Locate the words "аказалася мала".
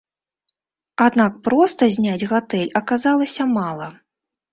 2.81-3.91